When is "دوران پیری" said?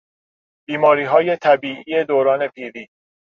2.03-2.87